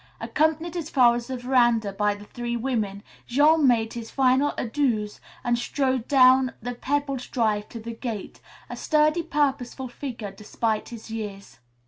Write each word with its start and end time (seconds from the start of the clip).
Accompanied 0.19 0.75
as 0.75 0.89
far 0.89 1.13
as 1.15 1.27
the 1.27 1.37
veranda 1.37 1.93
by 1.93 2.15
the 2.15 2.25
three 2.25 2.57
women, 2.57 3.03
Jean 3.27 3.67
made 3.67 3.93
his 3.93 4.09
final 4.09 4.51
adieus 4.57 5.19
and 5.43 5.59
strode 5.59 6.07
down 6.07 6.53
the 6.59 6.73
pebbled 6.73 7.27
drive 7.29 7.69
to 7.69 7.79
the 7.79 7.93
gate, 7.93 8.39
a 8.67 8.75
sturdy, 8.75 9.21
purposeful 9.21 9.89
figure, 9.89 10.31
despite 10.31 10.89
his 10.89 11.11
years. 11.11 11.59